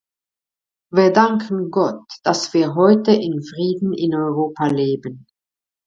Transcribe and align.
Wir 0.91 1.13
danken 1.13 1.69
Gott, 1.69 2.05
dass 2.23 2.55
wir 2.55 2.73
heute 2.73 3.11
in 3.11 3.39
Frieden 3.43 3.93
in 3.93 4.15
Europa 4.15 4.65
leben. 4.65 5.27